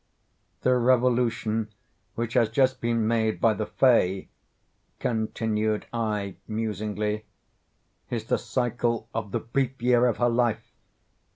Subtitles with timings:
[0.61, 1.71] "The revolution
[2.15, 4.29] which has just been made by the Fay,"
[4.97, 7.25] continued I, musingly,
[8.09, 10.71] "is the cycle of the brief year of her life.